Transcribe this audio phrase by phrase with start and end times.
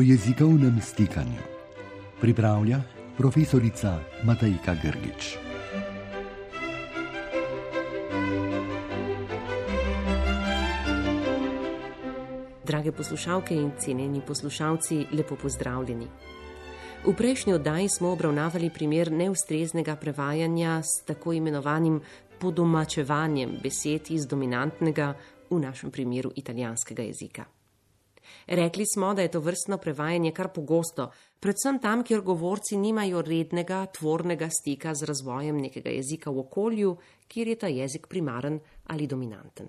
[0.00, 1.42] o jezikovnem stikanju.
[2.20, 2.80] Pripravlja
[3.16, 5.36] profesorica Matajka Grgič.
[12.64, 16.06] Drage poslušalke in cenjeni poslušalci, lepo pozdravljeni.
[17.06, 22.00] V prejšnji oddaji smo obravnavali primer neustreznega prevajanja s tako imenovanim
[22.38, 25.14] podomačevanjem besed iz dominantnega,
[25.50, 27.59] v našem primeru italijanskega jezika.
[28.46, 33.86] Rekli smo, da je to vrstno prevajanje kar pogosto, predvsem tam, kjer govorci nimajo rednega,
[33.86, 36.96] tvornega stika z razvojem nekega jezika v okolju,
[37.28, 39.68] kjer je ta jezik primaren ali dominanten.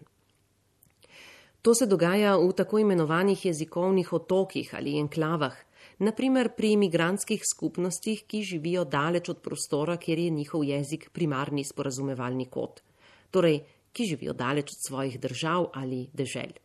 [1.62, 5.54] To se dogaja v tako imenovanih jezikovnih otokih ali enklavah,
[6.00, 12.50] naprimer pri imigrantskih skupnostih, ki živijo daleč od prostora, kjer je njihov jezik primarni sporazumevalni
[12.50, 12.82] kot,
[13.30, 13.62] torej,
[13.94, 16.58] ki živijo daleč od svojih držav ali dežel.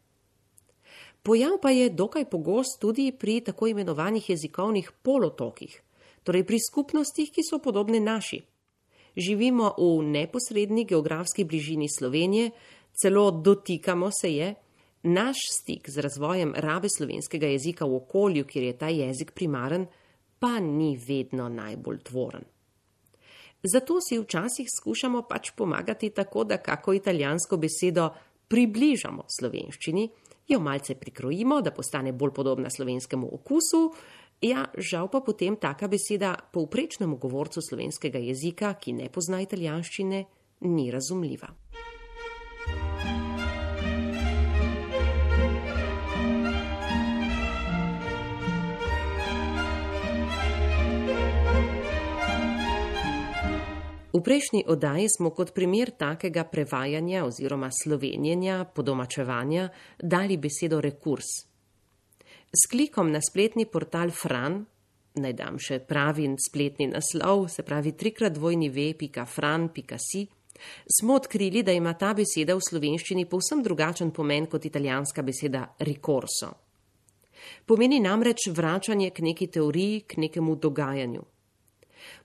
[1.27, 5.82] Pojav pa je dokaj pogost tudi pri tako imenovanih jezikovnih polotokih,
[6.22, 8.38] torej pri skupnostih, ki so podobne naši.
[9.16, 12.50] Živimo v neposredni geografski bližini Slovenije,
[12.94, 14.54] celo dotikamo se je,
[15.02, 19.86] naš stik z razvojem rabe slovenskega jezika v okolju, kjer je ta jezik primaren,
[20.38, 22.44] pa ni vedno najbolj tvoren.
[23.62, 28.10] Zato si včasih skušamo pač pomagati tako, da kako italijansko besedo
[28.48, 30.08] približamo slovenščini
[30.48, 33.92] jo malce prikrojimo, da postane bolj podobna slovenskemu okusu.
[34.41, 40.25] Ja, žal pa potem taka beseda povprečnemu govorcu slovenskega jezika, ki ne pozna italijanščine,
[40.61, 41.48] ni razumljiva.
[54.17, 59.69] V prejšnji oddaji smo kot primer takega prevajanja oziroma slovenjenja, podomačevanja,
[60.00, 61.44] dali besedo rekurs.
[62.49, 64.62] S klikom na spletni portal Fran,
[65.21, 70.25] naj dam še pravi spletni naslov, se pravi trikrat dvojni ve.fran.si,
[70.97, 76.54] smo odkrili, da ima ta beseda v slovenščini povsem drugačen pomen kot italijanska beseda ricorso.
[77.69, 81.35] Pomeni namreč vračanje k neki teoriji, k nekemu dogajanju.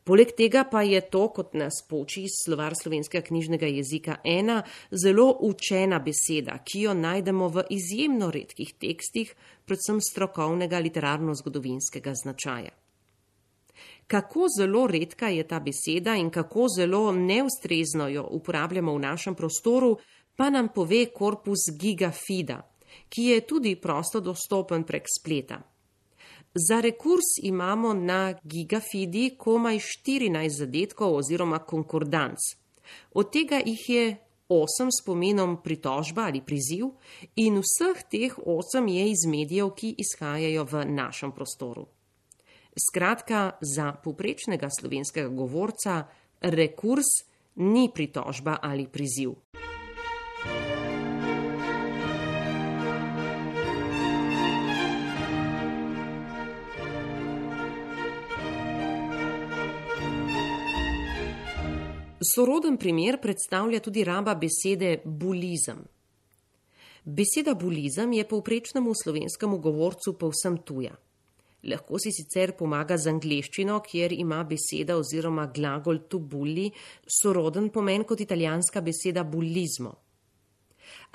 [0.04, 4.62] Poleg tega pa je to, kot nas poči slovar slovenskega knjižnega jezika, ena
[4.92, 9.34] zelo učena beseda, ki jo najdemo v izjemno redkih tekstih,
[9.66, 12.74] predvsem strokovnega literarno-zgodovinskega značaja.
[14.08, 19.98] Kako zelo redka je ta beseda in kako zelo neustrezno jo uporabljamo v našem prostoru,
[20.36, 22.60] pa nam pove korpus Gigafida,
[23.10, 25.62] ki je tudi prosto dostopen prek spleta.
[26.54, 32.38] Za rekurs imamo na Gigafidi komaj 14 zadetkov oziroma konkordanc.
[33.14, 34.18] Od tega jih je
[34.50, 36.86] 8 s pomenom pritožba ali priziv
[37.36, 41.88] in vseh teh 8 je iz medijev, ki izhajajo v našem prostoru.
[42.90, 46.04] Skratka, za poprečnega slovenskega govorca
[46.42, 47.08] rekurs
[47.56, 49.32] ni pritožba ali priziv.
[62.22, 65.80] Soroden primer predstavlja tudi raba besede bulizem.
[67.04, 70.94] Beseda bulizem je povprečnemu slovenskemu govorcu povsem tuja.
[71.64, 76.70] Lahko si sicer pomaga z angliščino, kjer ima beseda oziroma glagol to bulli
[77.06, 79.92] soroden pomen kot italijanska beseda bulizmo.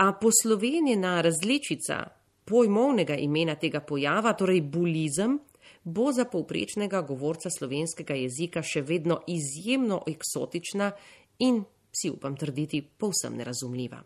[0.02, 2.02] A poslovenjena različica
[2.44, 5.38] pojmovnega imena tega pojava, torej bulizem,
[5.84, 10.92] bo za povprečnega govorca slovenskega jezika še vedno izjemno eksotična
[11.38, 11.62] in,
[11.92, 14.02] si upam trditi, povsem nerazumljiva.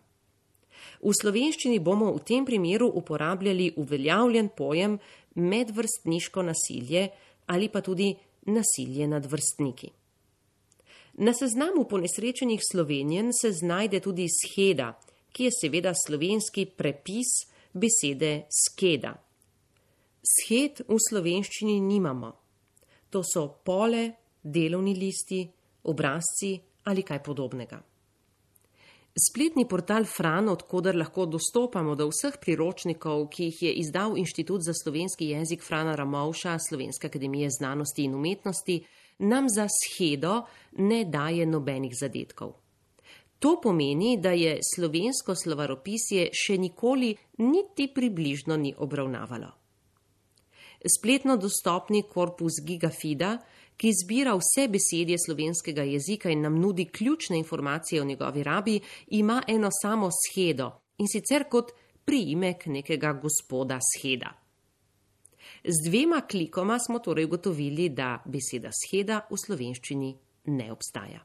[1.00, 4.98] V slovenščini bomo v tem primeru uporabljali uveljavljen pojem
[5.34, 7.08] medvrstniško nasilje
[7.46, 8.14] ali pa tudi
[8.46, 9.90] nasilje nad vrstniki.
[11.20, 14.92] Na seznamu ponesrečenih slovenjen se znajde tudi scheda,
[15.32, 17.32] ki je seveda slovenski prepis
[17.72, 19.14] besede skeda.
[20.20, 22.30] Shed v slovenščini nimamo.
[23.10, 24.02] To so pole,
[24.42, 25.46] delovni listi,
[25.88, 26.58] obrazci
[26.92, 27.78] ali kaj podobnega.
[29.10, 34.74] Spletni portal Fran, odkuder lahko dostopamo do vseh priročnikov, ki jih je izdal Inštitut za
[34.76, 38.78] slovenski jezik Frana Ramovša Slovenske akademije znanosti in umetnosti,
[39.18, 40.44] nam za schedo
[40.78, 42.52] ne daje nobenih zadetkov.
[43.40, 49.59] To pomeni, da je slovensko slovaropisje še nikoli niti približno ni obravnavalo
[50.88, 53.38] spletno dostopni korpus Gigafida,
[53.76, 59.42] ki zbira vse besedje slovenskega jezika in nam nudi ključne informacije o njegovi rabi, ima
[59.48, 61.72] eno samo schedo in sicer kot
[62.04, 64.34] priimek nekega gospoda scheda.
[65.64, 71.24] Z dvema klikoma smo torej ugotovili, da beseda scheda v slovenščini ne obstaja.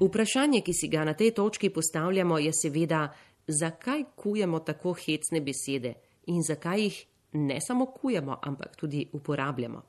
[0.00, 3.08] Vprašanje, ki si ga na tej točki postavljamo, je seveda,
[3.46, 5.94] zakaj kujemo tako hecne besede
[6.26, 6.98] in zakaj jih
[7.32, 9.82] ne samo kujemo, ampak tudi uporabljamo.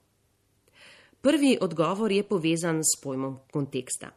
[1.22, 4.10] Prvi odgovor je povezan s pojmom konteksta.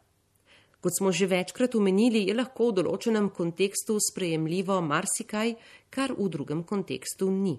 [0.80, 5.54] Kot smo že večkrat omenili, je lahko v določenem kontekstu sprejemljivo marsikaj,
[5.90, 7.58] kar v drugem kontekstu ni.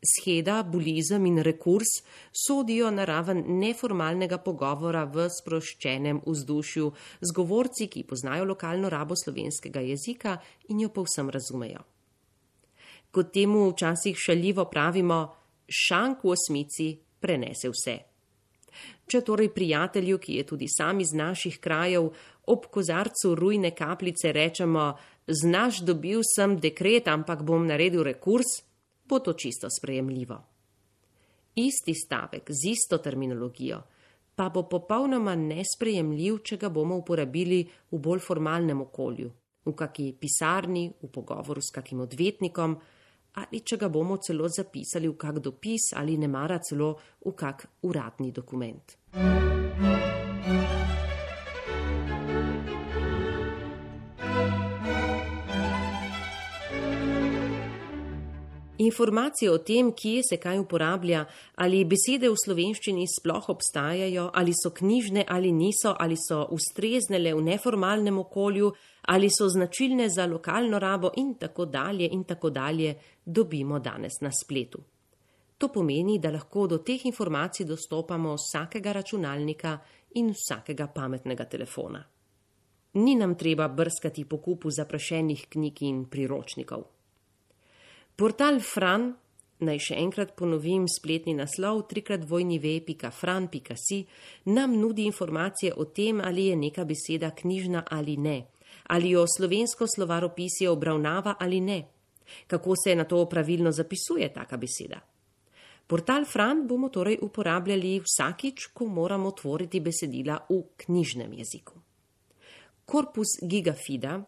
[0.00, 2.00] Scheda, bulizem in rekurs
[2.32, 6.86] sodijo na raven neformalnega pogovora v sproščenem vzdušju
[7.20, 10.38] z govorci, ki poznajo lokalno rabo slovenskega jezika
[10.72, 11.84] in jo povsem razumejo.
[13.12, 15.20] Kot temu včasih šaljivo pravimo,
[15.68, 16.88] šank v osmici
[17.20, 17.98] prenese vse.
[19.04, 22.08] Če torej prijatelju, ki je tudi sam iz naših krajev,
[22.48, 24.94] ob kozarcu rujne kapljice rečemo:
[25.26, 28.62] Znaš, dobil sem dekret, ampak bom naredil rekurs
[29.10, 30.38] bo to čisto sprejemljivo.
[31.54, 33.82] Isti stavek z isto terminologijo
[34.34, 37.58] pa bo popolnoma nesprejemljiv, če ga bomo uporabili
[37.90, 39.28] v bolj formalnem okolju,
[39.66, 42.78] v kaki pisarni, v pogovoru s kakim odvetnikom
[43.40, 46.94] ali če ga bomo celo zapisali v kak dopis ali ne mara celo
[47.26, 48.96] v kak uradni dokument.
[58.80, 61.24] Informacije o tem, kje se kaj uporablja,
[61.60, 67.34] ali besede v slovenščini sploh obstajajo, ali so knjižne ali niso, ali so ustrezne le
[67.36, 68.70] v neformalnem okolju,
[69.12, 72.94] ali so značilne za lokalno rabo in tako dalje in tako dalje,
[73.24, 74.80] dobimo danes na spletu.
[75.58, 79.74] To pomeni, da lahko do teh informacij dostopamo vsakega računalnika
[80.14, 82.00] in vsakega pametnega telefona.
[82.94, 86.99] Ni nam treba brskati po kupu zaprašenih knjig in priročnikov.
[88.20, 89.06] Portal Fran,
[89.64, 93.98] naj še enkrat ponovim spletni naslov ve.fran.si,
[94.44, 98.46] nam nudi informacije o tem, ali je neka beseda knjižna ali ne,
[98.88, 101.84] ali jo slovensko slovaropisje obravnava ali ne,
[102.46, 105.00] kako se na to pravilno zapisuje taka beseda.
[105.86, 111.80] Portal Fran bomo torej uporabljali vsakič, ko moramo tvoriti besedila v knjižnem jeziku.
[112.84, 114.20] Korpus Gigafida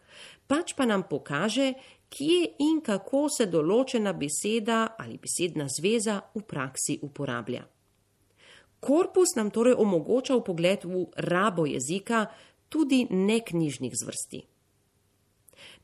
[0.47, 1.73] pač pa nam pokaže,
[2.08, 7.67] kje in kako se določena beseda ali besedna zveza v praksi uporablja.
[8.81, 12.26] Korpus nam torej omogoča pogled v rabo jezika
[12.69, 14.56] tudi neknjižnih zvrsti.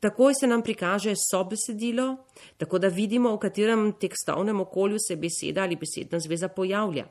[0.03, 2.17] Takoj se nam prikaže sobesedilo,
[2.57, 7.05] tako da vidimo, v katerem tekstovnem okolju se beseda ali besedna zveza pojavlja.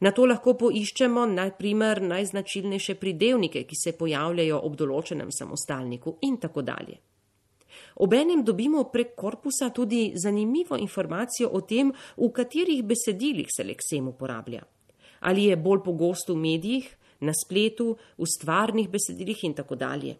[0.00, 6.66] Na to lahko poiščemo najprimer najznačilnejše pridevnike, ki se pojavljajo ob določenem samostalniku in tako
[6.66, 6.98] dalje.
[8.02, 14.66] Obenem dobimo prek korpusa tudi zanimivo informacijo o tem, v katerih besedilih se leksem uporablja.
[15.20, 20.18] Ali je bolj pogosto v medijih, na spletu, v stvarnih besedilih in tako dalje.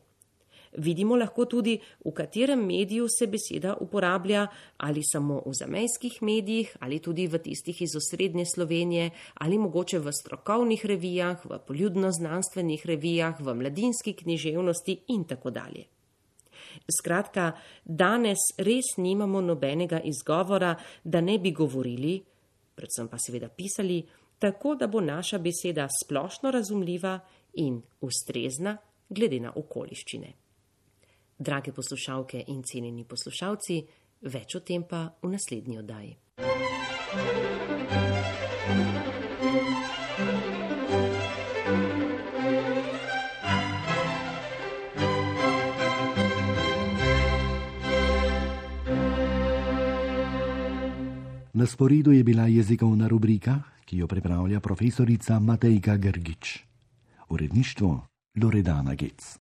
[0.78, 7.00] Vidimo lahko tudi, v katerem mediju se beseda uporablja, ali samo v zamejskih medijih, ali
[7.02, 13.54] tudi v tistih iz osrednje Slovenije, ali mogoče v strokovnih revijah, v poljudno-znanstvenih revijah, v
[13.54, 15.84] mladinski književnosti in tako dalje.
[16.86, 17.52] Skratka,
[17.84, 22.20] danes res nimamo nobenega izgovora, da ne bi govorili,
[22.74, 24.02] predvsem pa seveda pisali,
[24.38, 27.18] tako da bo naša beseda splošno razumljiva
[27.54, 28.76] in ustrezna
[29.08, 30.47] glede na okoliščine.
[31.38, 33.82] Drage poslušalke in cenjeni poslušalci,
[34.26, 36.16] več o tem pa v naslednji oddaji.
[51.58, 56.58] Na sporedu je bila jezikovna rubrika, ki jo pripravlja profesorica Matejka Grgič.
[57.28, 58.06] Uredništvo
[58.42, 59.36] Loredana Gec.